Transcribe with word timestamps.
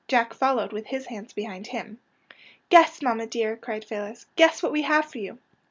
Jack 0.07 0.33
followed, 0.33 0.73
with 0.73 0.87
his 0.87 1.05
hands 1.05 1.31
behind 1.31 1.67
him. 1.67 1.99
^' 2.29 2.31
Guess, 2.71 3.03
mamma, 3.03 3.27
dear!" 3.27 3.55
cried 3.55 3.85
Phyllis. 3.85 4.25
*' 4.31 4.35
Guess 4.35 4.63
what 4.63 4.71
we 4.71 4.81
have 4.81 5.05
for 5.05 5.19
you! 5.19 5.37